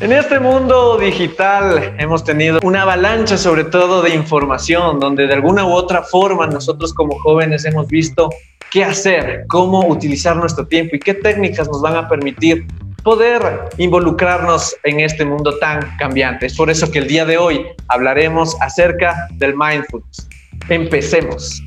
[0.00, 5.66] En este mundo digital hemos tenido una avalancha sobre todo de información, donde de alguna
[5.66, 8.30] u otra forma nosotros como jóvenes hemos visto
[8.70, 12.66] qué hacer, cómo utilizar nuestro tiempo y qué técnicas nos van a permitir
[13.02, 13.42] poder
[13.76, 16.46] involucrarnos en este mundo tan cambiante.
[16.46, 20.26] Es por eso que el día de hoy hablaremos acerca del mindfulness.
[20.70, 21.62] Empecemos.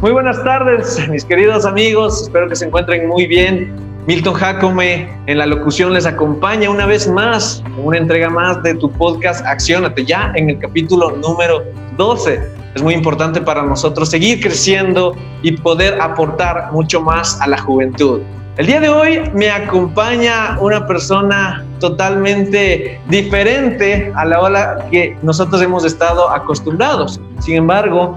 [0.00, 2.22] Muy buenas tardes, mis queridos amigos.
[2.22, 3.74] Espero que se encuentren muy bien.
[4.06, 8.88] Milton Jacome en la locución les acompaña una vez más, una entrega más de tu
[8.92, 11.64] podcast Acciónate, ya en el capítulo número
[11.96, 12.40] 12.
[12.76, 18.20] Es muy importante para nosotros seguir creciendo y poder aportar mucho más a la juventud.
[18.56, 25.60] El día de hoy me acompaña una persona totalmente diferente a la ola que nosotros
[25.60, 27.20] hemos estado acostumbrados.
[27.40, 28.16] Sin embargo,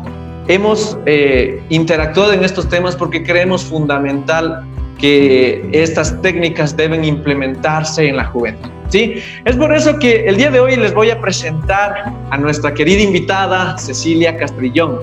[0.54, 4.66] hemos eh, interactuado en estos temas porque creemos fundamental
[5.00, 8.70] que estas técnicas deben implementarse en la juventud.
[8.90, 9.16] ¿sí?
[9.46, 13.02] Es por eso que el día de hoy les voy a presentar a nuestra querida
[13.02, 15.00] invitada Cecilia Castrillón.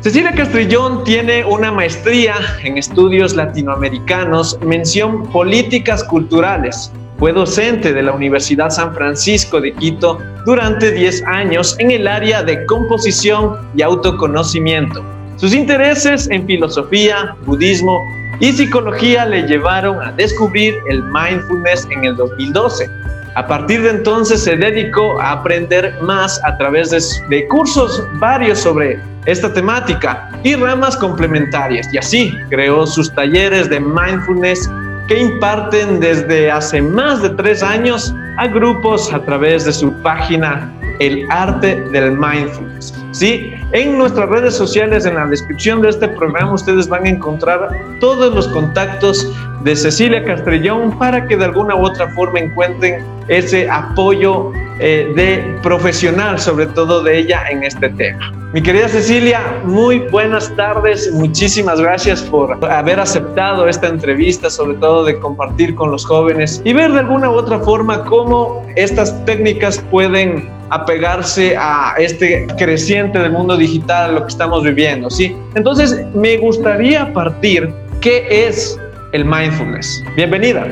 [0.00, 6.90] Cecilia Castrillón tiene una maestría en estudios latinoamericanos, mención políticas culturales,
[7.20, 12.42] fue docente de la Universidad San Francisco de Quito durante 10 años en el área
[12.42, 15.04] de composición y autoconocimiento.
[15.36, 18.00] Sus intereses en filosofía, budismo
[18.40, 22.88] y psicología le llevaron a descubrir el mindfulness en el 2012.
[23.34, 28.60] A partir de entonces se dedicó a aprender más a través de, de, cursos varios
[28.60, 34.70] sobre esta temática y ramas complementarias y así creó sus talleres de mindfulness
[35.08, 40.72] que imparten desde hace más de tres años a grupos a través de su página
[40.98, 42.94] El Arte del Mindfulness.
[43.12, 47.68] Sí, en nuestras redes sociales, en la descripción de este programa, ustedes van a encontrar
[48.00, 49.26] todos los contactos
[49.60, 55.58] de Cecilia Castrellón para que de alguna u otra forma encuentren ese apoyo eh, de
[55.62, 58.32] profesional, sobre todo de ella en este tema.
[58.52, 61.12] Mi querida Cecilia, muy buenas tardes.
[61.12, 66.72] Muchísimas gracias por haber aceptado esta entrevista, sobre todo de compartir con los jóvenes y
[66.72, 73.32] ver de alguna u otra forma cómo estas técnicas pueden apegarse a este creciente del
[73.32, 75.36] mundo digital, lo que estamos viviendo, ¿sí?
[75.54, 78.80] Entonces, me gustaría partir, ¿qué es
[79.12, 80.02] el mindfulness?
[80.16, 80.66] Bienvenida.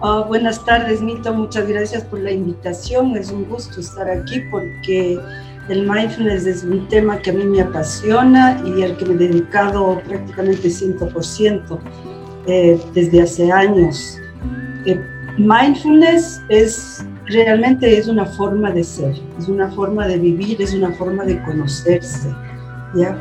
[0.00, 1.34] Oh, buenas tardes, Mito.
[1.34, 3.16] Muchas gracias por la invitación.
[3.16, 5.18] Es un gusto estar aquí porque
[5.68, 9.28] el mindfulness es un tema que a mí me apasiona y al que me he
[9.28, 11.78] dedicado prácticamente 100%
[12.46, 14.18] eh, desde hace años.
[14.86, 15.00] Eh,
[15.36, 20.92] mindfulness es realmente es una forma de ser, es una forma de vivir, es una
[20.92, 22.34] forma de conocerse,
[22.94, 23.16] ¿ya?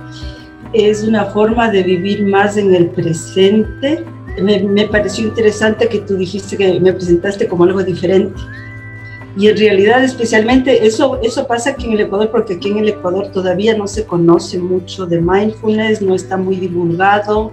[0.73, 4.03] Es una forma de vivir más en el presente
[4.41, 8.39] me, pareció interesante que tú dijiste que me presentaste como algo diferente.
[9.35, 12.89] Y en realidad, especialmente, eso, eso pasa aquí en el Ecuador, porque aquí en el
[12.89, 17.51] Ecuador todavía no se conoce mucho de mindfulness, no está muy divulgado.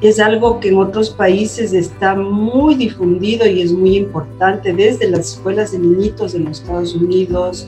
[0.00, 5.32] Es algo que en otros países está muy difundido y es muy importante, desde las
[5.32, 7.66] escuelas de niñitos en los Estados Unidos,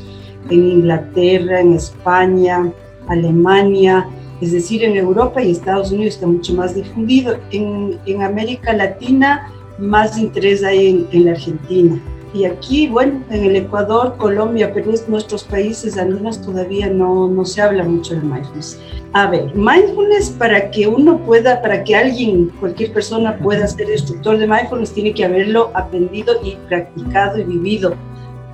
[0.48, 2.72] en Inglaterra, en España,
[3.08, 4.06] Alemania,
[4.40, 7.36] es decir, en Europa y Estados Unidos está mucho más difundido.
[7.50, 12.00] En, América Latina, más interés hay en, en, la Argentina.
[12.32, 17.60] Y aquí, bueno, en el Ecuador, Colombia, Perú, nuestros países andinos todavía no, no se
[17.60, 18.78] habla mucho de mindfulness.
[19.12, 24.38] A ver, mindfulness para que uno pueda, para que alguien, cualquier persona pueda ser instructor
[24.38, 27.94] de mindfulness, tiene que haberlo aprendido y practicado y vivido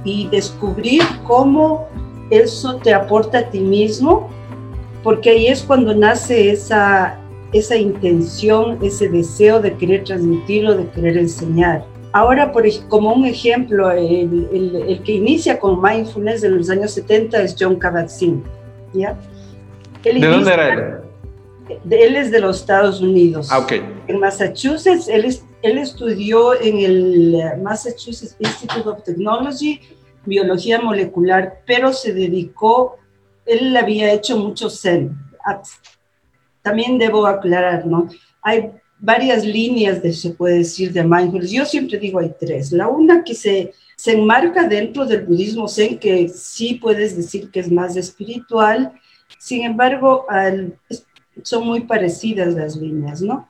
[0.05, 1.87] y descubrir cómo
[2.31, 4.31] eso te aporta a ti mismo
[5.06, 7.17] porque ahí es cuando nace esa,
[7.53, 11.85] esa intención, ese deseo de querer transmitirlo, de querer enseñar.
[12.11, 14.49] Ahora, por, como un ejemplo, el,
[14.88, 18.43] el, que inicia con mindfulness en los años 70 es John Kabat-Zinn.
[18.94, 19.17] ¿ya?
[20.03, 20.94] ¿De dónde era él?
[21.88, 23.47] él es de los Estados Unidos.
[23.52, 23.75] Ah, ok.
[24.09, 25.25] En Massachusetts, él,
[25.62, 29.81] él estudió en el Massachusetts Institute of Technology
[30.25, 32.99] biología molecular, pero se dedicó
[33.46, 35.16] él había hecho muchos Zen.
[36.62, 38.08] También debo aclarar, ¿no?
[38.43, 41.50] Hay varias líneas, de, se puede decir, de mindfulness.
[41.50, 42.72] Yo siempre digo hay tres.
[42.72, 47.60] La una que se, se enmarca dentro del budismo zen, que sí puedes decir que
[47.60, 48.93] es más espiritual,
[49.38, 50.26] sin embargo,
[51.42, 53.49] son muy parecidas las líneas, ¿no?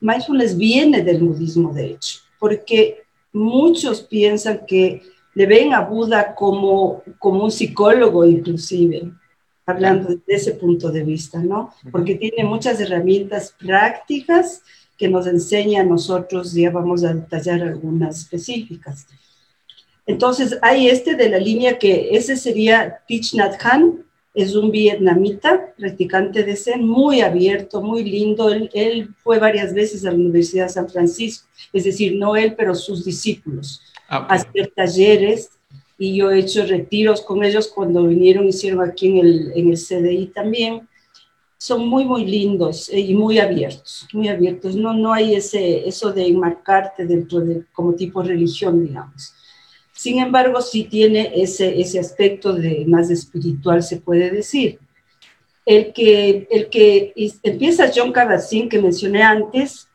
[0.00, 3.02] Mindfulness viene del budismo, de hecho, porque
[3.32, 5.02] muchos piensan que
[5.34, 9.12] le ven a Buda como, como un psicólogo inclusive,
[9.70, 11.72] hablando desde ese punto de vista, ¿no?
[11.90, 14.62] Porque tiene muchas herramientas prácticas
[14.96, 19.06] que nos enseña a nosotros, ya vamos a detallar algunas específicas.
[20.06, 25.74] Entonces, hay este de la línea que ese sería Thich Nhat Hanh, es un vietnamita,
[25.76, 28.50] practicante de Zen, muy abierto, muy lindo.
[28.50, 32.54] Él, él, fue varias veces a la Universidad de San Francisco, es decir, no él,
[32.56, 35.50] pero sus discípulos, ah, a hacer talleres.
[36.00, 39.76] Y yo he hecho retiros con ellos cuando vinieron, hicieron aquí en el, en el
[39.76, 40.88] CDI también.
[41.56, 44.74] Son muy, muy lindos eh, y muy abiertos, muy abiertos.
[44.74, 49.34] No, no hay ese, eso de enmarcarte dentro de como tipo religión, digamos
[50.00, 54.78] sin embargo, sí tiene ese, ese aspecto de más espiritual, se puede decir.
[55.66, 57.12] El que, el que
[57.42, 59.89] empieza John Kabat-Zinn, que mencioné antes,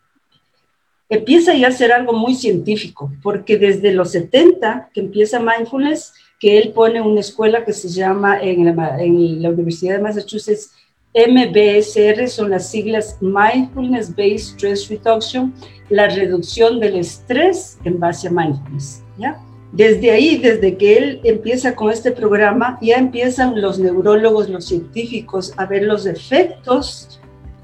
[1.10, 6.58] empieza ya a ser algo muy científico, porque desde los 70 que empieza Mindfulness, que
[6.58, 10.72] él pone una escuela que se llama en la, Universidad de Massachusetts
[11.14, 15.54] MBSR, son las siglas Mindfulness Based Stress Reduction,
[15.90, 19.40] la reducción del estrés en base a mindfulness, ¿ya?
[19.72, 25.54] Desde ahí, desde que él empieza con este programa, ya empiezan los neurólogos, los científicos
[25.58, 27.20] a ver los efectos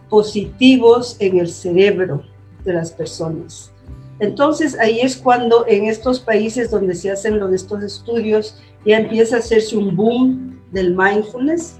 [0.09, 2.23] positivos en el cerebro
[2.63, 3.71] de las personas.
[4.19, 8.55] Entonces ahí es cuando en estos países donde se hacen los, estos estudios
[8.85, 11.77] ya empieza a hacerse un boom del mindfulness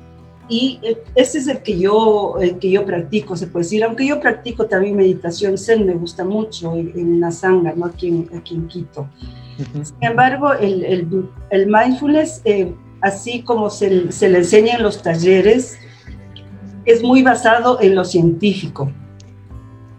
[0.50, 0.80] y
[1.16, 3.84] ese es el que yo el que yo practico se puede decir.
[3.84, 8.30] Aunque yo practico también meditación zen me gusta mucho en, en Nazanga no aquí en,
[8.36, 9.08] aquí en Quito.
[9.84, 10.84] Sin embargo, el,
[11.52, 15.78] el, mindfulness, eh, así como se, se, le enseña en los talleres,
[16.86, 18.92] es muy basado en lo científico,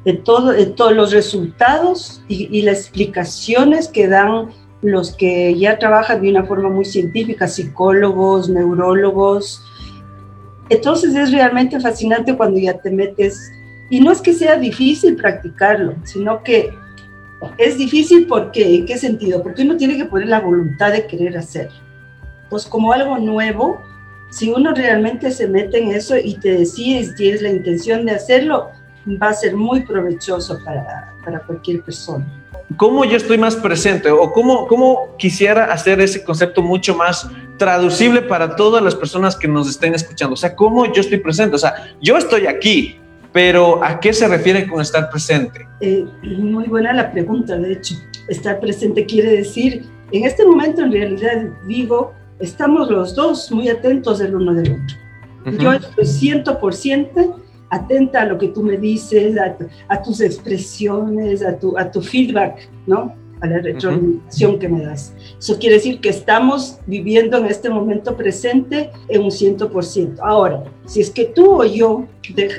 [0.04, 4.50] en, todo, en todos los resultados y, las explicaciones que dan
[4.82, 9.62] los que ya trabajan de una forma muy científica, psicólogos, neurólogos.
[10.68, 13.52] Entonces es realmente fascinante cuando ya te metes,
[13.90, 16.74] y no es que sea difícil practicarlo, sino que
[17.58, 19.42] es difícil porque, ¿en qué sentido?
[19.42, 21.68] Porque uno tiene que poner la voluntad de querer hacer.
[22.48, 23.80] Pues como algo nuevo,
[24.30, 28.70] si uno realmente se mete en eso y te decides, tienes la intención de hacerlo,
[29.06, 32.26] va a ser muy provechoso para, para cualquier persona.
[32.76, 37.28] ¿Cómo yo estoy más presente o cómo, cómo quisiera hacer ese concepto mucho más
[37.58, 40.34] traducible para todas las personas que nos estén escuchando?
[40.34, 41.56] O sea, ¿cómo yo estoy presente?
[41.56, 42.96] O sea, yo estoy aquí,
[43.32, 45.66] pero ¿a qué se refiere con estar presente?
[45.80, 47.94] Eh, muy buena la pregunta, de hecho.
[48.28, 54.20] Estar presente quiere decir, en este momento en realidad digo, estamos los dos muy atentos
[54.20, 55.58] el uno del otro.
[55.58, 57.41] Yo estoy ciento por ciento
[57.72, 59.34] atenta a lo que tú me dices,
[59.88, 63.14] a, tus expresiones, a tu, a tu feedback, ¿no?
[63.40, 65.14] A la retroalimentación que me das.
[65.38, 70.22] Eso quiere decir que estamos viviendo en este momento presente en un ciento por ciento.
[70.22, 72.06] Ahora, si es que tú o yo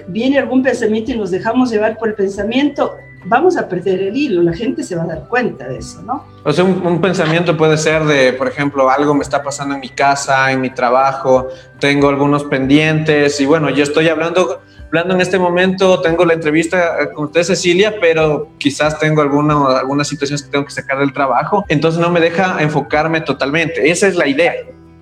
[0.08, 2.92] viene algún pensamiento y nos dejamos llevar por el pensamiento,
[3.26, 6.26] vamos a perder el hilo, la gente se va a dar cuenta de eso, ¿no?
[6.44, 9.90] O sea, un, pensamiento puede ser de, por ejemplo, algo me está pasando en mi
[9.90, 11.48] casa, en mi trabajo,
[11.80, 14.62] tengo algunos pendientes y bueno, yo estoy hablando,
[14.94, 20.08] hablando en este momento, tengo la entrevista con usted, Cecilia, pero quizás tengo alguna, algunas
[20.08, 23.90] situaciones que tengo que sacar del trabajo, entonces no me deja enfocarme totalmente.
[23.90, 24.54] Esa es la idea.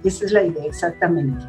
[0.06, 1.44] Esa es la idea, exactamente.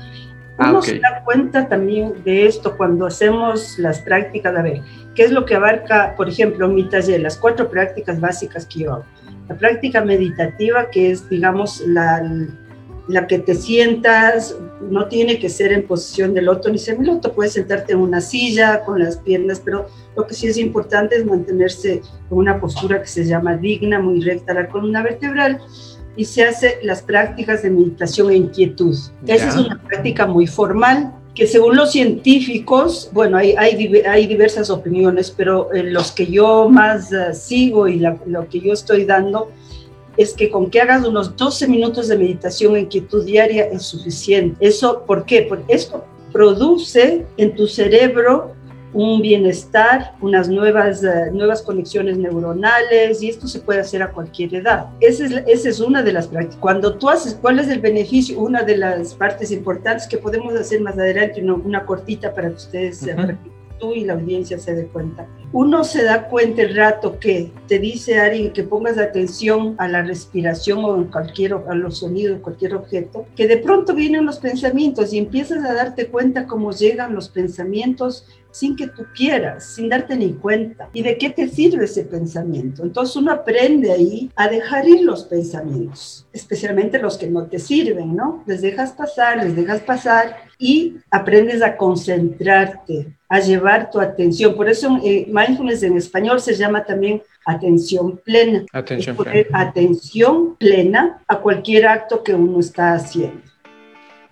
[0.58, 4.56] Ah, Uno se da cuenta también de esto cuando hacemos las prácticas.
[4.56, 4.82] A ver,
[5.14, 7.20] ¿qué es lo que abarca, por ejemplo, mi taller?
[7.20, 9.04] Las cuatro prácticas básicas que yo hago.
[9.48, 12.20] La práctica meditativa, que es, digamos, la,
[13.08, 17.54] la que te sientas, no tiene que ser en posición de loto ni semiloto, puedes
[17.54, 21.94] sentarte en una silla con las piernas, pero lo que sí es importante es mantenerse
[21.94, 25.58] en una postura que se llama digna, muy recta la columna vertebral
[26.16, 28.96] y se hace las prácticas de meditación e inquietud.
[29.26, 34.68] Esa es una práctica muy formal que según los científicos, bueno, hay, hay, hay diversas
[34.68, 39.50] opiniones, pero en los que yo más eh, sigo y lo que yo estoy dando
[40.22, 44.56] es que con que hagas unos 12 minutos de meditación en quietud diaria es suficiente.
[44.66, 45.42] ¿Eso por qué?
[45.48, 48.52] Porque esto produce en tu cerebro
[48.94, 54.54] un bienestar, unas nuevas, eh, nuevas conexiones neuronales y esto se puede hacer a cualquier
[54.54, 54.86] edad.
[55.00, 56.58] Esa es, esa es una de las prácticas.
[56.60, 58.38] Cuando tú haces, ¿cuál es el beneficio?
[58.38, 62.56] Una de las partes importantes que podemos hacer más adelante, una, una cortita para que
[62.56, 63.61] ustedes uh
[63.94, 65.26] y la audiencia se dé cuenta.
[65.52, 70.02] Uno se da cuenta el rato que te dice alguien que pongas atención a la
[70.02, 75.12] respiración o en cualquier, a los sonidos, cualquier objeto, que de pronto vienen los pensamientos
[75.12, 80.14] y empiezas a darte cuenta cómo llegan los pensamientos sin que tú quieras, sin darte
[80.14, 80.88] ni cuenta.
[80.92, 82.84] ¿Y de qué te sirve ese pensamiento?
[82.84, 88.14] Entonces uno aprende ahí a dejar ir los pensamientos, especialmente los que no te sirven,
[88.14, 88.44] ¿no?
[88.46, 94.54] Les dejas pasar, les dejas pasar y aprendes a concentrarte, a llevar tu atención.
[94.54, 98.66] Por eso eh, mindfulness en español se llama también atención plena.
[98.74, 99.48] Atención plena.
[99.54, 103.40] Atención plena a cualquier acto que uno está haciendo.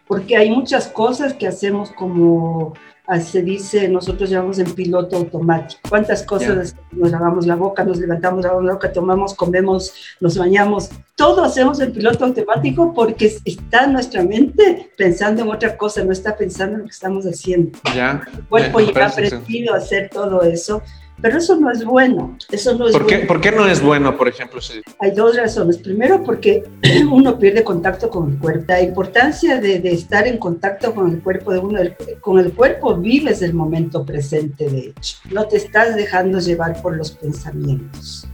[0.07, 2.75] Porque hay muchas cosas que hacemos como
[3.19, 5.81] se dice, nosotros llevamos en piloto automático.
[5.89, 10.91] ¿Cuántas cosas nos lavamos la boca, nos levantamos, lavamos la boca, tomamos, comemos, nos bañamos?
[11.17, 16.37] Todo hacemos en piloto automático porque está nuestra mente pensando en otra cosa, no está
[16.37, 17.79] pensando en lo que estamos haciendo.
[17.95, 18.23] Ya.
[18.33, 20.83] El cuerpo ya ha aprendido a hacer todo eso
[21.23, 22.37] pero eso no es bueno.
[22.51, 23.29] Eso no es ¿Por, qué, bueno.
[23.29, 24.61] ¿Por qué no es bueno, por ejemplo?
[24.99, 25.79] Hay dos razones.
[25.79, 26.65] Primero, porque
[27.11, 28.65] uno pierde contacto con el cuerpo.
[28.69, 31.81] La importancia de, de estar en contacto con el cuerpo de uno,
[32.21, 35.19] con el cuerpo vives el momento presente, de hecho.
[35.31, 38.27] No te estás dejando llevar por los pensamientos.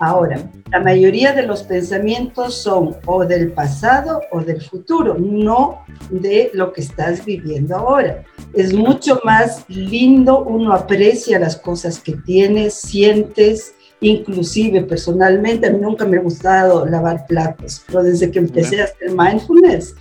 [0.00, 0.40] Ahora,
[0.72, 6.72] la mayoría de los pensamientos son o del pasado o del futuro, no de lo
[6.72, 8.24] que estás viviendo ahora.
[8.54, 15.78] Es mucho más lindo, uno aprecia las cosas que tienes, sientes, inclusive personalmente, a mí
[15.78, 19.94] nunca me ha gustado lavar platos, pero desde que empecé a hacer mindfulness,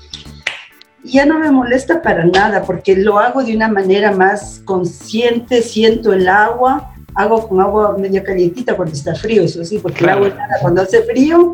[1.04, 6.14] ya no me molesta para nada porque lo hago de una manera más consciente, siento
[6.14, 10.25] el agua, hago con agua media calientita cuando está frío, eso sí, porque claro.
[10.25, 11.53] el agua helada cuando hace frío.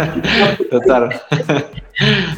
[0.70, 1.20] Total.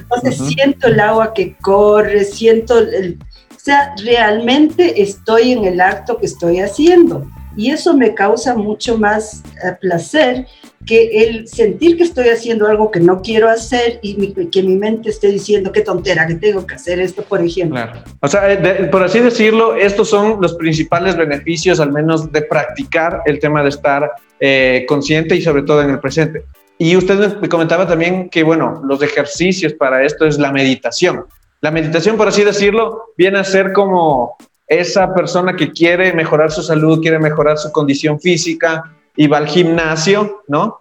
[0.00, 0.54] Entonces uh -huh.
[0.54, 3.18] siento el agua que corre, siento el,
[3.50, 7.26] o sea, realmente estoy en el acto que estoy haciendo.
[7.56, 10.46] Y eso me causa mucho más uh, placer
[10.86, 15.10] que el sentir que estoy haciendo algo que no quiero hacer y que mi mente
[15.10, 17.80] esté diciendo qué tontera que tengo que hacer esto, por ejemplo.
[18.20, 23.22] O sea, de, por así decirlo, estos son los principales beneficios, al menos de practicar
[23.26, 26.44] el tema de estar eh, consciente y sobre todo en el presente.
[26.78, 31.24] Y usted me comentaba también que, bueno, los ejercicios para esto es la meditación.
[31.62, 34.36] La meditación, por así decirlo, viene a ser como
[34.66, 39.48] esa persona que quiere mejorar su salud, quiere mejorar su condición física, y va al
[39.48, 40.78] gimnasio, ¿no?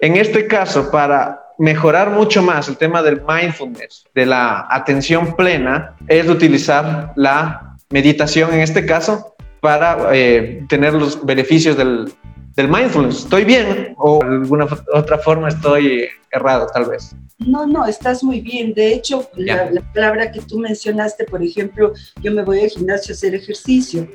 [0.00, 5.96] En este caso, para mejorar mucho más el tema del mindfulness, de la atención plena,
[6.08, 12.12] es utilizar la meditación en este caso para eh, tener los beneficios del,
[12.54, 13.20] del mindfulness.
[13.20, 17.14] ¿Estoy bien o de alguna otra forma estoy errado tal vez?
[17.38, 18.72] No, no, estás muy bien.
[18.74, 23.12] De hecho, la, la, palabra que tú mencionaste, por ejemplo, yo me voy al gimnasio
[23.12, 24.08] a hacer ejercicio.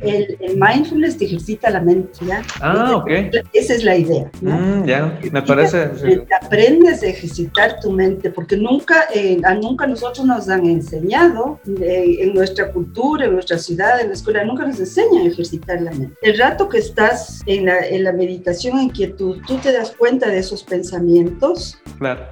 [0.00, 2.42] El, el mindfulness te ejercita la mente, ¿ya?
[2.60, 3.10] Ah, ok.
[3.52, 4.30] Esa es la idea.
[4.40, 4.58] ¿no?
[4.58, 5.86] Mm, ya, me parece.
[5.86, 11.60] Te aprendes a ejercitar tu mente, porque nunca, eh, a nunca nosotros nos han enseñado,
[11.80, 15.80] eh, en nuestra cultura, en nuestra ciudad, en la escuela, nunca nos enseñan a ejercitar
[15.80, 16.16] la mente.
[16.22, 20.28] El rato que estás en la, en la meditación, en quietud, tú te das cuenta
[20.28, 21.78] de esos pensamientos.
[21.98, 22.26] Claro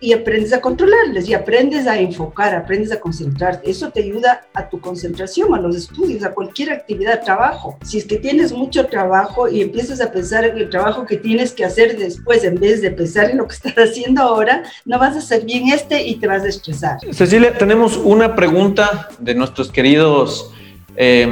[0.00, 3.70] y aprendes a controlarles y aprendes a enfocar, aprendes a concentrarte.
[3.70, 7.78] Eso te ayuda a tu concentración, a los estudios, a cualquier actividad, trabajo.
[7.82, 11.52] Si es que tienes mucho trabajo y empiezas a pensar en el trabajo que tienes
[11.52, 15.16] que hacer después, en vez de pensar en lo que estás haciendo ahora, no vas
[15.16, 16.98] a hacer bien este y te vas a estresar.
[17.12, 20.52] Cecilia, tenemos una pregunta de nuestros queridos
[20.96, 21.26] eh,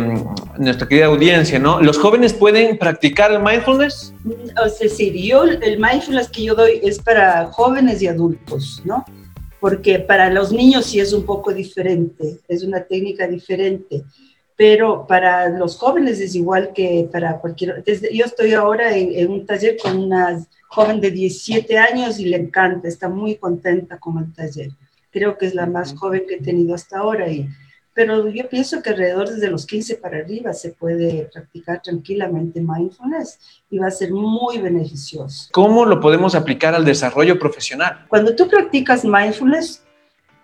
[0.59, 1.81] nuestra querida audiencia, ¿no?
[1.81, 4.15] ¿Los jóvenes pueden practicar el mindfulness?
[4.65, 9.05] O sea, sí, yo el mindfulness que yo doy es para jóvenes y adultos, ¿no?
[9.61, 14.05] Porque para los niños sí es un poco diferente, es una técnica diferente,
[14.57, 17.83] pero para los jóvenes es igual que para cualquier...
[17.85, 22.27] Desde, yo estoy ahora en, en un taller con una joven de 17 años y
[22.27, 24.71] le encanta, está muy contenta con el taller.
[25.11, 27.49] Creo que es la más joven que he tenido hasta ahora y
[27.99, 33.41] pero yo pienso que alrededor desde los 15 para arriba se puede practicar tranquilamente mindfulness
[33.69, 35.49] y va a ser muy beneficioso.
[35.51, 38.07] ¿Cómo lo podemos aplicar al desarrollo profesional?
[38.09, 39.83] Cuando tú practicas mindfulness,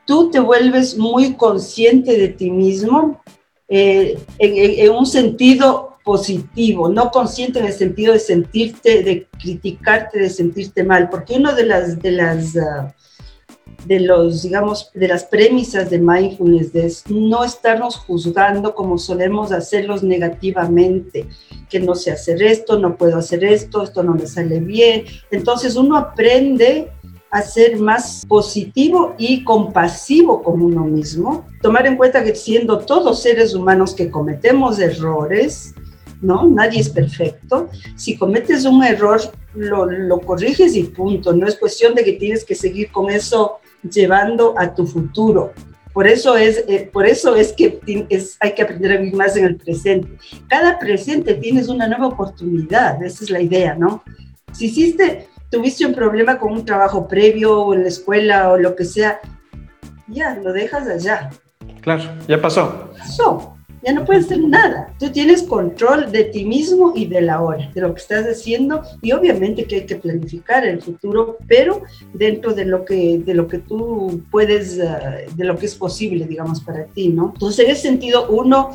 [0.04, 3.22] tú te vuelves muy consciente de ti mismo
[3.68, 10.18] eh, en, en, un sentido positivo, no consciente en el sentido de sentirte, de criticarte,
[10.18, 12.90] de sentirte mal, porque una de las, de las uh,
[13.86, 20.02] de los, digamos, de las premisas de mindfulness, de no estarnos juzgando como solemos hacerlos
[20.02, 21.26] negativamente,
[21.68, 25.04] que no sé hacer esto, no puedo hacer esto, esto no me sale bien.
[25.30, 26.90] Entonces uno aprende
[27.30, 31.44] a ser más positivo y compasivo con uno mismo.
[31.60, 35.74] Tomar en cuenta que siendo todos seres humanos que cometemos errores,
[36.20, 36.46] ¿no?
[36.46, 37.68] Nadie es perfecto.
[37.96, 39.20] Si cometes un error,
[39.54, 41.32] lo, lo, corriges y punto.
[41.32, 43.58] No es cuestión de que tienes que seguir con eso
[43.90, 45.52] llevando a tu futuro.
[45.92, 49.36] Por eso es, eh, por eso es que es, hay que aprender a vivir más
[49.36, 50.18] en el presente.
[50.48, 54.02] Cada presente tienes una nueva oportunidad, esa es la idea, ¿no?
[54.52, 58.74] Si hiciste, tuviste un problema con un trabajo previo o en la escuela o lo
[58.74, 59.20] que sea,
[60.08, 61.30] ya, lo dejas allá.
[61.80, 62.90] Claro, ya pasó.
[62.98, 63.53] Pasó
[63.84, 64.92] ya no puedes hacer nada.
[64.98, 68.82] Tú tienes control de ti mismo y de la hora, de lo que estás haciendo
[69.02, 73.46] y obviamente que hay que planificar el futuro, pero dentro de lo que, de lo
[73.46, 77.32] que tú puedes, eh, de lo que es posible, digamos, para ti, ¿no?
[77.34, 78.70] Entonces, en ese sentido, uno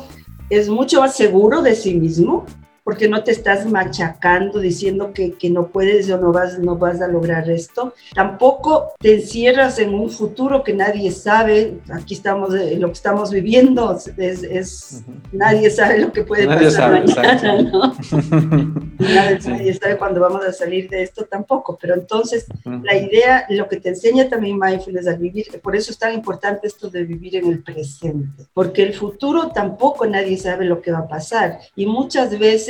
[0.48, 2.46] es mucho más seguro de sí mismo,
[2.84, 7.00] porque no te estás machacando diciendo que, que, no puedes o no vas, no vas
[7.00, 7.94] a lograr esto.
[8.14, 11.78] Tampoco te encierras en un futuro que nadie sabe.
[11.92, 17.04] Aquí estamos, eh, lo que estamos viviendo es, es nadie sabe lo que puede pasar
[17.04, 17.94] mañana, ¿no?
[18.98, 21.78] nadie, sabe cuándo vamos a salir de esto tampoco.
[21.80, 25.98] Pero entonces la idea, lo que te enseña también mindfulness al vivir, por eso es
[25.98, 30.80] tan importante esto de vivir en el presente, porque el futuro tampoco nadie sabe lo
[30.80, 32.69] que va a pasar y muchas veces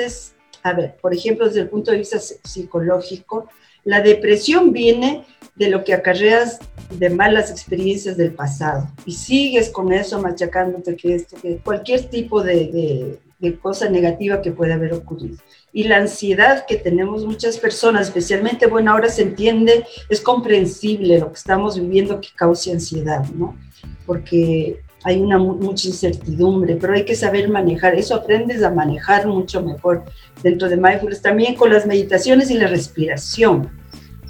[0.62, 3.48] a ver, por ejemplo, desde el punto de vista psicológico,
[3.84, 6.58] la depresión viene de lo que acarreas
[6.90, 12.42] de malas experiencias del pasado y sigues con eso machacándote que esto, que cualquier tipo
[12.42, 15.38] de, de cosa negativa que pueda haber ocurrido.
[15.72, 21.28] Y la ansiedad que tenemos muchas personas, especialmente, bueno, ahora se entiende, es comprensible lo
[21.28, 23.56] que estamos viviendo que cause ansiedad, ¿no?
[24.04, 29.62] Porque hay una mucha incertidumbre, pero hay que saber manejar, eso aprendes a manejar mucho
[29.62, 30.04] mejor
[30.42, 33.70] dentro de mindfulness, también con las meditaciones y la respiración.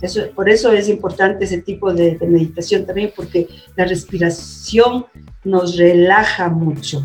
[0.01, 5.07] Eso, por eso es importante ese tipo de, meditación también, porque la respiración
[5.45, 7.05] nos relaja mucho.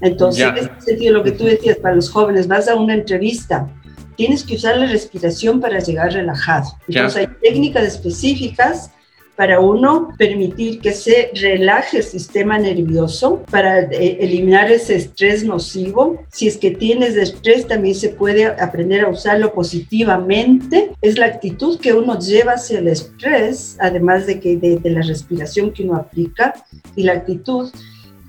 [0.00, 3.68] Entonces, en ese sentido, lo que tú decías para los jóvenes, vas a una entrevista,
[4.14, 6.70] tienes que usar la respiración para llegar relajado.
[6.86, 8.90] Entonces, hay técnicas específicas
[9.36, 16.24] para uno permitir que se relaje el sistema nervioso, para eh, eliminar ese estrés nocivo.
[16.32, 20.92] Si es que tienes estrés, también se puede aprender a usarlo positivamente.
[21.02, 25.70] Es la actitud que uno lleva hacia el estrés, además de, que, de, la respiración
[25.70, 26.54] que uno aplica
[26.94, 27.70] y la actitud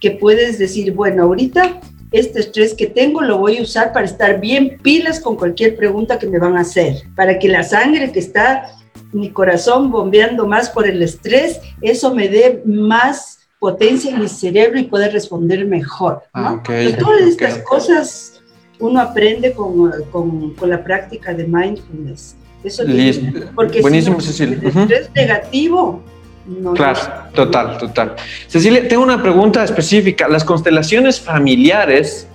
[0.01, 1.79] que puedes decir, bueno, ahorita
[2.11, 6.19] este estrés que tengo lo voy a usar para estar bien pilas con cualquier pregunta
[6.19, 8.76] que me van a hacer, para que la sangre que está
[9.13, 14.79] mi corazón bombeando más por el estrés, eso me dé más potencia en mi cerebro
[14.79, 16.21] y poder responder mejor.
[16.33, 16.61] ¿no?
[16.63, 16.63] Ah,
[16.99, 18.41] todas estas cosas
[18.79, 22.35] uno aprende con, con, con, la práctica de mindfulness.
[22.63, 22.83] Eso
[23.55, 24.59] porque Buenísimo, Cecilia.
[24.61, 26.03] El estrés negativo.
[26.45, 26.99] No claro,
[27.33, 28.15] total, total.
[28.47, 30.27] Cecilia, tengo una pregunta específica.
[30.27, 32.27] ¿Las constelaciones familiares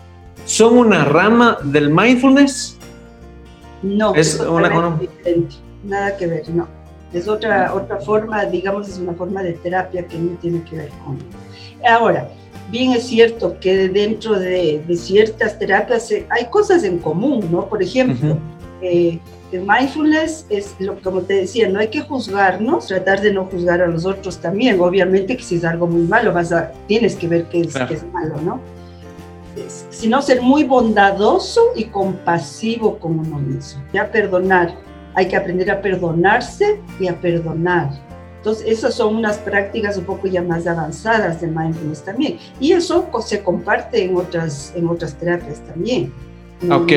[0.44, 2.76] son una rama del mindfulness?
[3.82, 4.96] No, es una, una...
[4.98, 6.66] diferente nada que ver, no.
[7.12, 10.88] Es otra, otra forma, digamos, es una forma de terapia que no tiene que ver
[11.04, 11.18] con...
[11.86, 12.28] Ahora,
[12.70, 17.68] bien es cierto que dentro de, de ciertas terapias hay cosas en común, ¿no?
[17.68, 18.38] Por ejemplo,
[18.80, 19.18] eh,
[19.52, 23.82] el mindfulness es, lo, como te decía, no hay que juzgarnos, tratar de no juzgar
[23.82, 24.80] a los otros también.
[24.80, 27.94] Obviamente que si es algo muy malo, vas a, tienes que ver que es, que
[27.94, 28.60] es malo, ¿no?
[29.90, 34.74] sino ser muy bondadoso y compasivo con uno mismo, ya perdonar
[35.14, 37.90] hay que aprender a perdonarse y a perdonar.
[38.38, 42.38] Entonces, esas son unas prácticas un poco ya más avanzadas de mindfulness también.
[42.58, 46.12] Y eso se comparte en otras, en otras terapias también.
[46.68, 46.92] Ok.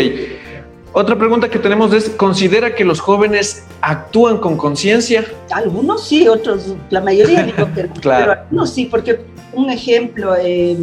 [0.94, 5.26] Otra pregunta que tenemos es, ¿considera que los jóvenes actúan con conciencia?
[5.52, 8.24] Algunos sí, otros, la mayoría digo que claro.
[8.24, 9.20] pero algunos sí, porque
[9.54, 10.78] un ejemplo, eh,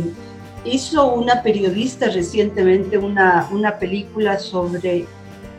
[0.65, 5.07] hizo una periodista recientemente una, una película sobre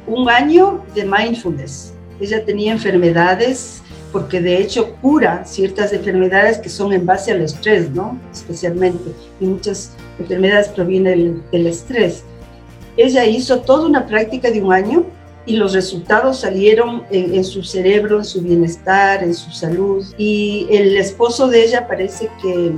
[0.07, 1.93] un año de mindfulness.
[2.19, 3.81] Ella tenía enfermedades
[4.13, 8.19] porque de hecho cura ciertas enfermedades que son en base al estrés, ¿no?
[8.31, 9.11] Especialmente.
[9.41, 12.23] Y muchas enfermedades provienen del, estrés.
[12.95, 15.03] Ella hizo toda una práctica de un año
[15.47, 20.05] y los resultados salieron en, su cerebro, en su bienestar, en su salud.
[20.15, 22.71] Y el esposo de ella parece que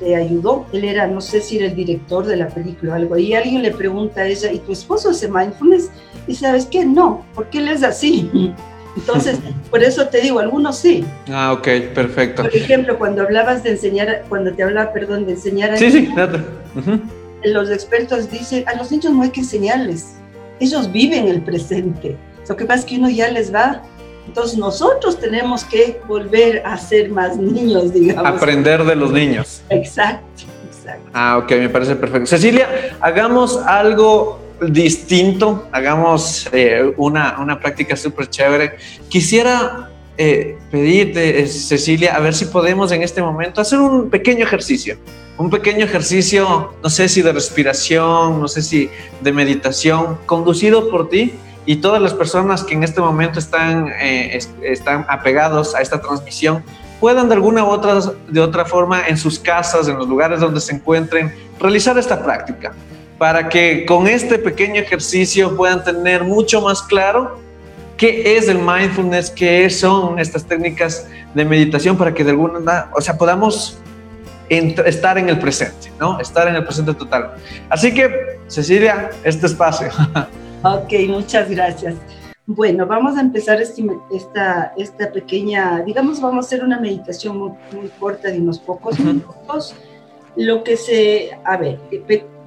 [0.00, 0.66] le ayudó.
[0.72, 3.16] Él era, no sé si era el director de la película o algo.
[3.16, 5.90] Y alguien le pregunta a ella, ¿y tu esposo hace mindfulness?
[6.26, 8.30] Y sabes qué, no, porque él es así.
[8.96, 9.38] Entonces,
[9.70, 11.04] por eso te digo, algunos sí.
[11.28, 12.42] Ah, ok, perfecto.
[12.42, 16.06] Por ejemplo, cuando hablabas de enseñar, cuando te hablaba, perdón, de enseñar a Sí, sí,
[16.06, 16.40] claro.
[17.42, 20.14] Los expertos dicen, a los niños no hay que enseñarles
[20.60, 22.16] ellos viven el presente.
[22.48, 23.82] Lo que pasa es que uno ya les va
[24.26, 28.26] Entonces nosotros tenemos que volver a ser más niños, digamos.
[28.26, 29.62] Aprender de los niños.
[29.68, 31.10] Exacto, exacto.
[31.12, 32.26] Ah, ok, me parece perfecto.
[32.26, 32.68] Cecilia,
[33.00, 38.76] hagamos algo distinto, hagamos eh, una, una práctica súper chévere.
[39.08, 44.44] Quisiera eh, pedirte, eh, Cecilia, a ver si podemos en este momento hacer un pequeño
[44.44, 44.96] ejercicio.
[45.36, 48.88] Un pequeño ejercicio, no sé si de respiración, no sé si
[49.20, 51.34] de meditación, conducido por ti
[51.66, 56.62] y todas las personas que en este momento están, eh, están apegados a esta transmisión
[57.00, 60.60] puedan de alguna u otra, de otra forma en sus casas, en los lugares donde
[60.60, 62.72] se encuentren, realizar esta práctica
[63.18, 67.38] para que con este pequeño ejercicio puedan tener mucho más claro
[67.96, 72.90] qué es el mindfulness, qué son estas técnicas de meditación para que de alguna manera,
[72.94, 73.78] o sea, podamos
[74.48, 76.20] estar en el presente, ¿no?
[76.20, 77.34] Estar en el presente total.
[77.68, 79.88] Así que, Cecilia, este espacio.
[80.66, 81.94] Ok, muchas gracias.
[82.46, 87.50] Bueno, vamos a empezar este, esta, esta pequeña, digamos, vamos a hacer una meditación muy,
[87.72, 89.74] muy corta de unos pocos minutos.
[90.36, 91.78] Lo que se, a ver,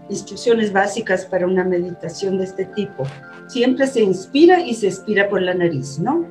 [0.10, 3.06] instrucciones básicas para una meditación de este tipo
[3.48, 6.26] siempre se inspira y se expira por la nariz, ¿no?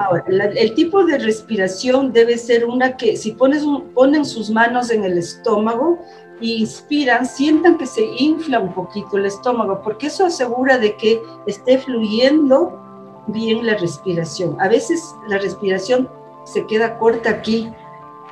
[0.00, 5.04] Ahora, el tipo de respiración debe ser una que si pones ponen sus manos en
[5.04, 6.00] el estómago
[6.40, 11.22] e inspiran, sientan que se infla un poquito el estómago, porque eso asegura de que
[11.46, 12.76] esté fluyendo
[13.28, 14.56] bien la respiración.
[14.60, 16.08] A veces la respiración
[16.44, 17.70] se queda corta aquí,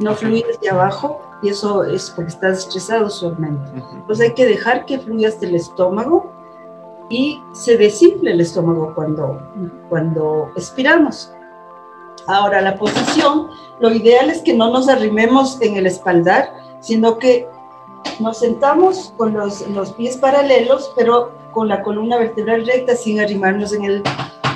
[0.00, 3.70] no fluye desde abajo, y eso es porque estás estresado solamente.
[3.92, 6.33] Entonces hay que dejar que fluya hasta el estómago
[7.11, 9.40] y se desinfle el estómago cuando,
[9.88, 11.33] cuando expiramos.
[12.27, 13.49] Ahora, la posición,
[13.81, 17.46] lo ideal es que no nos arrimemos en el espaldar, sino que
[18.18, 23.72] nos sentamos con los, los pies paralelos, pero con la columna vertebral recta sin arrimarnos
[23.72, 24.03] en el,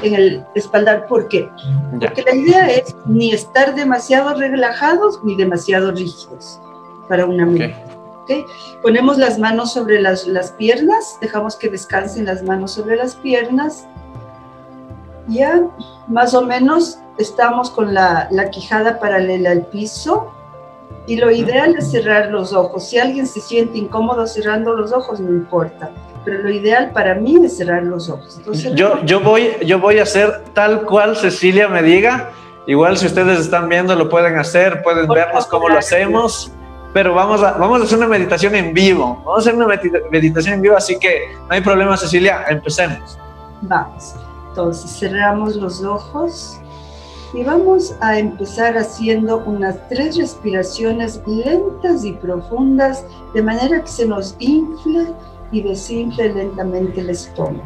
[0.03, 1.07] en el espaldar.
[1.07, 1.49] ¿Por qué?
[2.01, 6.61] Porque la idea es ni estar demasiado relajados ni demasiado rígidos
[7.11, 7.91] para una meditación.
[8.83, 13.87] Ponemos las manos sobre las, las piernas, dejamos que descansen las manos sobre las piernas.
[15.27, 15.61] Ya
[16.07, 20.33] más o menos estamos con la, la quijada paralela al piso
[21.09, 22.89] y lo ideal es cerrar los ojos.
[22.89, 25.91] Si alguien se siente incómodo cerrando los ojos, no importa.
[26.25, 28.37] Pero lo ideal para mí es cerrar los ojos.
[28.39, 32.31] Entonces, yo, yo, voy, yo voy a hacer tal cual Cecilia me diga.
[32.69, 36.53] Igual si ustedes están viendo lo pueden hacer, pueden vernos cómo lo hacemos
[36.93, 39.23] pero vamos a, vamos a hacer una meditación en vivo.
[39.25, 39.67] Vamos a hacer una
[40.11, 43.19] meditación en vivo, así que no hay problema, Cecilia, empecemos.
[43.63, 44.15] Vamos.
[44.49, 46.61] Entonces cerramos los ojos
[47.33, 54.07] y vamos a empezar haciendo unas tres respiraciones lentas y profundas, de manera que se
[54.07, 55.07] nos infle
[55.53, 57.65] y desinfle lentamente el estómago.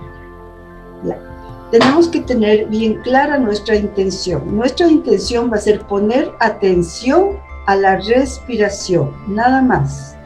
[1.70, 4.56] Tenemos que tener bien clara nuestra intención.
[4.56, 10.16] Nuestra intención va a ser poner atención a la respiración, nada más.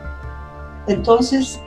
[0.87, 1.61] Entonces,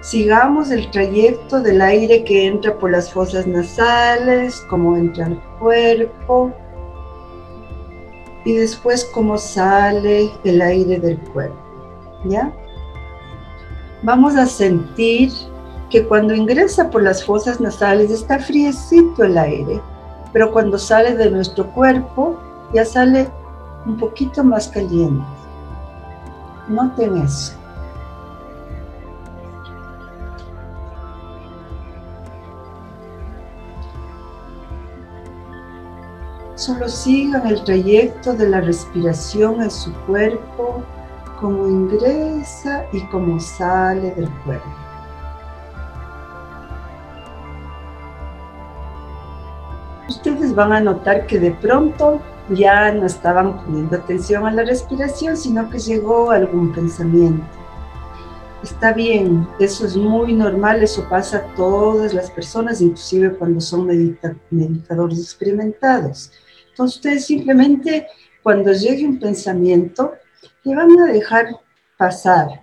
[0.00, 6.52] sigamos el trayecto del aire que entra por las fosas nasales, cómo entra al cuerpo,
[8.44, 11.56] y después cómo sale el aire del cuerpo.
[12.24, 12.52] ¿Ya?
[14.02, 15.30] Vamos a sentir
[15.90, 19.80] que cuando ingresa por las fosas nasales está friecito el aire,
[20.32, 22.38] pero cuando sale de nuestro cuerpo
[22.72, 23.28] ya sale
[23.86, 25.24] un poquito más caliente.
[26.68, 27.54] Noten eso.
[36.54, 40.84] Solo sigan el trayecto de la respiración en su cuerpo,
[41.40, 44.68] como ingresa y como sale del cuerpo.
[50.06, 55.36] Ustedes van a notar que de pronto ya no estaban poniendo atención a la respiración,
[55.36, 57.44] sino que llegó algún pensamiento.
[58.62, 63.86] Está bien, eso es muy normal, eso pasa a todas las personas, inclusive cuando son
[64.50, 66.30] meditadores experimentados.
[66.68, 68.06] Entonces ustedes simplemente,
[68.42, 70.12] cuando llegue un pensamiento,
[70.64, 71.56] le van a dejar
[71.96, 72.62] pasar,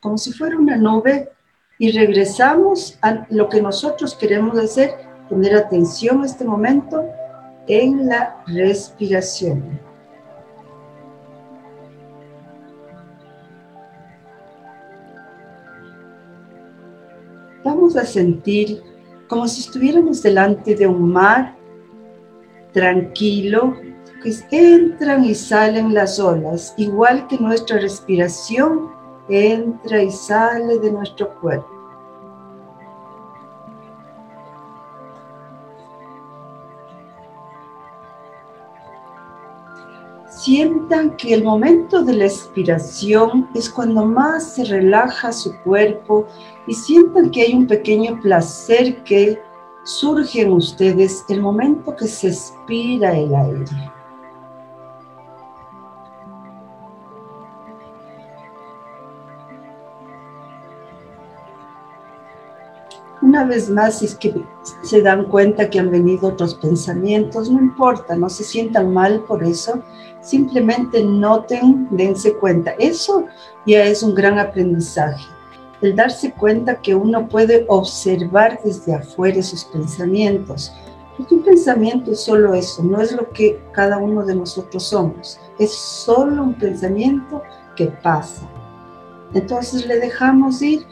[0.00, 1.30] como si fuera una nube,
[1.78, 4.94] y regresamos a lo que nosotros queremos hacer,
[5.28, 7.04] poner atención a este momento
[7.66, 9.80] en la respiración.
[17.64, 18.82] Vamos a sentir
[19.28, 21.56] como si estuviéramos delante de un mar
[22.72, 23.74] tranquilo,
[24.22, 28.90] que entran y salen las olas, igual que nuestra respiración
[29.28, 31.73] entra y sale de nuestro cuerpo.
[40.44, 46.26] Sientan que el momento de la expiración es cuando más se relaja su cuerpo
[46.66, 49.40] y sientan que hay un pequeño placer que
[49.84, 53.92] surge en ustedes el momento que se expira el aire.
[63.22, 64.44] Una vez más, es que
[64.82, 69.42] se dan cuenta que han venido otros pensamientos, no importa, no se sientan mal por
[69.42, 69.82] eso,
[70.24, 72.72] simplemente noten, dense cuenta.
[72.78, 73.26] Eso
[73.66, 75.24] ya es un gran aprendizaje.
[75.82, 80.72] El darse cuenta que uno puede observar desde afuera esos pensamientos.
[81.16, 85.38] Porque un pensamiento es solo eso, no es lo que cada uno de nosotros somos.
[85.58, 87.42] Es solo un pensamiento
[87.76, 88.48] que pasa.
[89.32, 90.84] Entonces le dejamos ir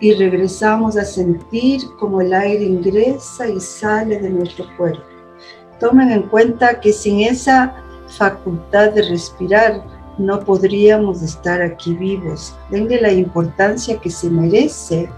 [0.00, 5.02] y regresamos a sentir como el aire ingresa y sale de nuestro cuerpo.
[5.80, 7.82] Tomen en cuenta que sin esa
[8.16, 9.82] facultad de respirar
[10.18, 12.54] no podríamos estar aquí vivos.
[12.70, 15.08] Denle la importancia que se merece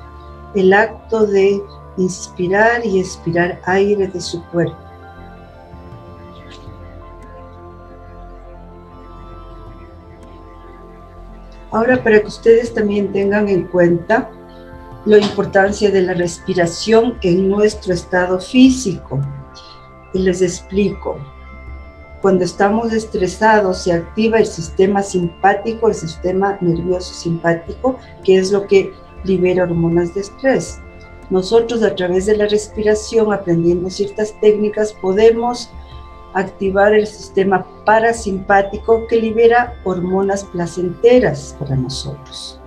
[0.55, 1.63] el acto de
[1.97, 4.77] inspirar y expirar aire de su cuerpo.
[11.73, 14.29] Ahora, para que ustedes también tengan en cuenta,
[15.07, 19.21] la importancia de la respiración en nuestro estado físico.
[20.13, 21.19] Les explico.
[22.23, 28.67] Cuando estamos estresados se activa el sistema simpático, el sistema nervioso simpático, que es lo
[28.67, 28.93] que
[29.25, 30.81] libera hormonas de estrés.
[31.31, 35.71] Nosotros a través de la respiración, aprendiendo ciertas técnicas, podemos
[36.35, 42.61] activar el sistema parasimpático que libera hormonas placenteras para nosotros.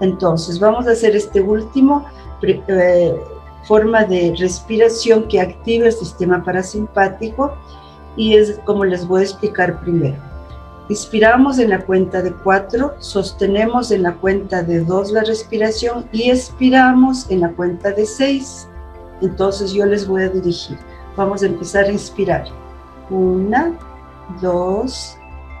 [0.00, 2.04] Entonces, vamos a hacer este último
[2.42, 3.16] eh,
[3.64, 7.54] forma de respiración que activa el sistema parasimpático
[8.18, 10.16] y es como les voy a explicar primero.
[10.90, 16.30] Inspiramos en la cuenta de 4, sostenemos en la cuenta de 2 la respiración y
[16.30, 18.68] expiramos en la cuenta de 6.
[19.22, 20.76] Entonces yo les voy a dirigir.
[21.16, 22.46] Vamos a empezar a inspirar.
[23.08, 23.78] 1,
[24.42, 25.16] 2,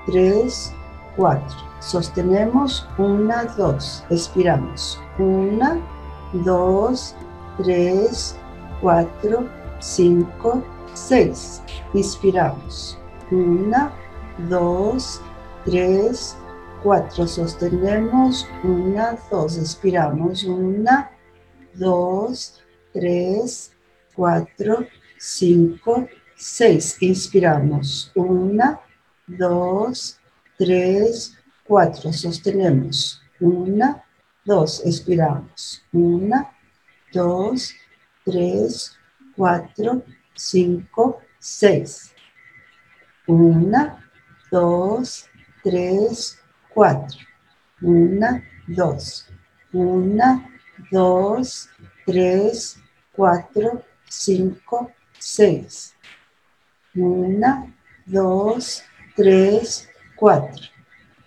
[0.06, 0.72] 3,
[1.16, 1.68] 4.
[1.80, 5.78] Sostenemos, una, dos, expiramos, una,
[6.32, 7.14] dos,
[7.56, 8.36] tres,
[8.80, 9.46] cuatro,
[9.78, 10.62] cinco,
[10.98, 11.62] seis.
[11.94, 12.98] Inspiramos,
[13.30, 13.92] una,
[14.48, 15.20] dos,
[15.64, 16.36] tres,
[16.82, 17.26] cuatro.
[17.26, 21.10] Sostenemos, una, dos, expiramos, una,
[21.74, 22.60] dos,
[22.92, 23.72] tres,
[24.14, 24.86] cuatro,
[25.18, 26.96] cinco, seis.
[27.00, 28.80] Inspiramos, una,
[29.26, 30.18] dos,
[30.56, 31.34] tres,
[31.64, 33.22] cuatro, sostenemos.
[33.40, 34.04] Una,
[34.44, 35.82] dos, expiramos.
[35.92, 36.50] Una,
[37.12, 37.72] dos,
[38.24, 38.98] tres,
[39.36, 40.02] cuatro,
[40.38, 42.14] cinco, seis.
[43.26, 44.08] Una,
[44.50, 45.28] dos,
[45.62, 46.38] tres,
[46.72, 47.18] cuatro.
[47.82, 49.28] Una, dos.
[49.72, 50.48] Una,
[50.90, 51.68] dos,
[52.06, 52.80] tres,
[53.12, 55.94] cuatro, cinco, seis.
[56.94, 57.74] Una,
[58.06, 58.82] dos,
[59.16, 60.64] tres, cuatro.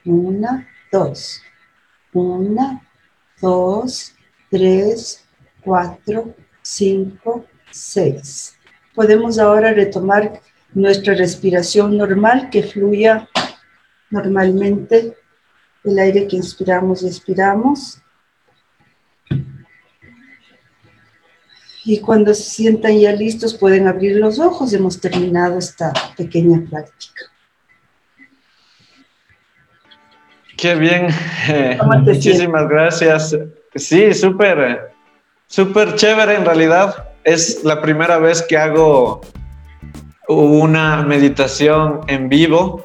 [0.06, 1.42] Una, dos.
[2.14, 2.82] Una,
[3.42, 4.14] dos,
[4.50, 5.24] tres,
[5.64, 8.58] cuatro, cinco, seis.
[8.94, 10.42] Podemos ahora retomar
[10.74, 13.28] nuestra respiración normal que fluya
[14.10, 15.18] normalmente
[15.84, 18.02] el aire que inspiramos y expiramos.
[21.84, 24.72] Y cuando se sientan ya listos pueden abrir los ojos.
[24.74, 27.24] Hemos terminado esta pequeña práctica.
[30.58, 31.08] Qué bien,
[32.06, 33.36] muchísimas gracias.
[33.74, 34.92] Sí, súper,
[35.48, 37.11] súper chévere en realidad.
[37.24, 39.22] Es la primera vez que hago
[40.28, 42.82] una meditación en vivo.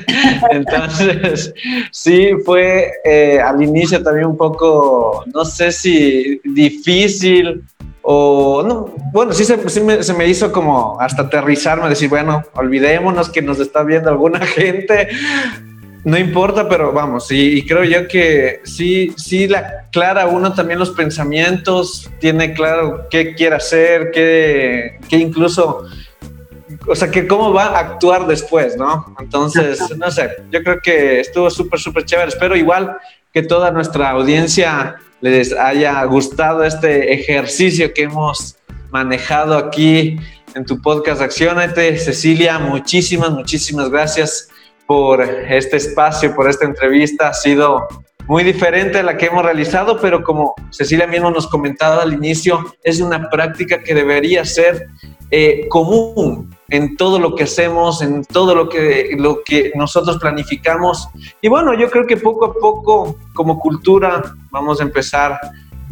[0.50, 1.52] Entonces,
[1.90, 7.64] sí, fue eh, al inicio también un poco, no sé si difícil
[8.02, 13.42] o, no, bueno, sí, se, se me hizo como hasta aterrizarme, decir, bueno, olvidémonos que
[13.42, 15.08] nos está viendo alguna gente,
[16.08, 20.90] no importa, pero vamos, y, creo yo que sí, sí, la clara uno también los
[20.92, 25.84] pensamientos, tiene claro qué quiere hacer, qué, qué incluso,
[26.86, 29.14] o sea, que cómo va a actuar después, ¿no?
[29.20, 32.28] Entonces, no sé, yo creo que estuvo súper, súper chévere.
[32.28, 32.96] Espero igual
[33.34, 38.56] que toda nuestra audiencia les haya gustado este ejercicio que hemos
[38.90, 40.16] manejado aquí
[40.54, 41.98] en tu podcast Accionate.
[41.98, 44.48] Cecilia, muchísimas, muchísimas gracias
[44.88, 47.28] por este espacio, por esta entrevista.
[47.28, 47.86] Ha sido
[48.26, 52.64] muy diferente a la que hemos realizado, pero como Cecilia mismo nos comentaba al inicio,
[52.82, 54.88] es una práctica que debería ser
[55.30, 61.06] eh, común en todo lo que hacemos, en todo lo que, lo que nosotros planificamos.
[61.42, 65.38] Y bueno, yo creo que poco a poco como cultura vamos a empezar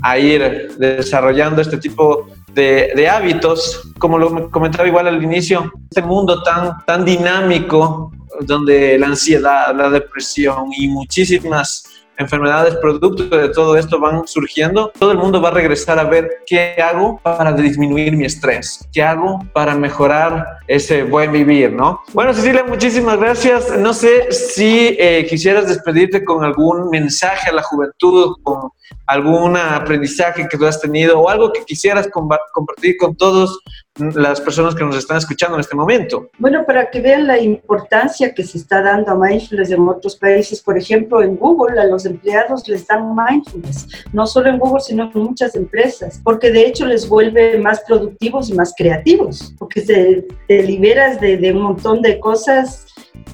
[0.00, 6.00] a ir desarrollando este tipo de, de, hábitos, como lo comentaba igual al inicio, este
[6.00, 8.10] mundo tan, tan dinámico,
[8.42, 11.84] donde la ansiedad, la depresión y muchísimas
[12.18, 16.28] enfermedades producto de todo esto van surgiendo, todo el mundo va a regresar a ver
[16.46, 22.00] qué hago para disminuir mi estrés, qué hago para mejorar ese buen vivir, ¿no?
[22.12, 23.78] Bueno, Cecilia, muchísimas gracias.
[23.78, 28.70] No sé si eh, quisieras despedirte con algún mensaje a la juventud, con
[29.06, 32.08] algún aprendizaje que tú has tenido o algo que quisieras
[32.52, 33.60] compartir con todos
[33.98, 36.30] las personas que nos están escuchando en este momento?
[36.38, 40.60] Bueno, para que vean la importancia que se está dando a mindfulness en otros países,
[40.60, 45.10] por ejemplo, en Google a los empleados les dan mindfulness, no solo en Google, sino
[45.14, 49.82] en muchas empresas, porque de hecho les vuelve más productivos y más creativos, porque
[50.46, 52.85] te liberas de un montón de cosas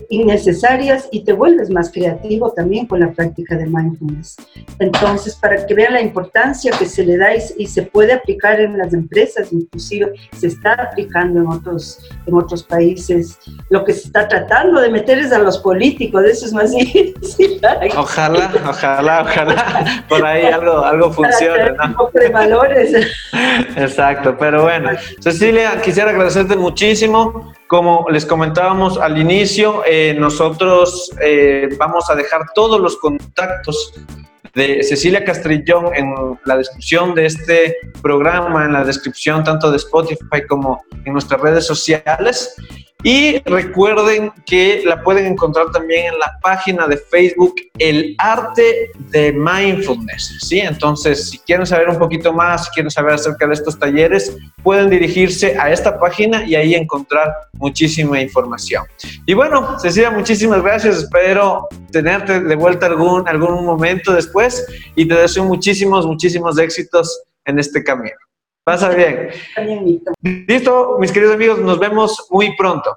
[0.09, 4.37] innecesarias y te vuelves más creativo también con la práctica de mindfulness.
[4.79, 8.77] Entonces, para que vean la importancia que se le da y, se puede aplicar en
[8.77, 13.39] las empresas, inclusive se está aplicando en otros, en otros países.
[13.71, 17.61] Lo que se está tratando de meter es a los políticos, eso es más difícil.
[17.97, 21.73] Ojalá, ojalá, ojalá, por ahí algo, algo funcione.
[21.73, 22.11] ¿no?
[22.33, 22.93] valores.
[23.77, 24.91] Exacto, pero bueno,
[25.21, 27.53] Cecilia, quisiera agradecerte muchísimo.
[27.73, 33.95] Como les comentábamos al inicio, eh, nosotros eh, vamos a dejar todos los contactos
[34.53, 40.47] de Cecilia Castrillón en la descripción de este programa, en la descripción tanto de Spotify
[40.47, 42.55] como en nuestras redes sociales.
[43.05, 49.33] Y recuerden que la pueden encontrar también en la página de Facebook El Arte de
[49.33, 50.41] Mindfulness.
[50.41, 50.61] ¿sí?
[50.61, 54.91] Entonces, si quieren saber un poquito más, si quieren saber acerca de estos talleres, pueden
[54.91, 58.85] dirigirse a esta página y ahí encontrar muchísima información.
[59.27, 60.99] Y bueno, Cecilia, muchísimas gracias.
[60.99, 67.59] Espero tenerte de vuelta algún, algún momento después y te deseo muchísimos, muchísimos éxitos en
[67.59, 68.17] este camino.
[68.65, 69.31] Pasa bien.
[70.23, 72.97] Listo, mis queridos amigos, nos vemos muy pronto.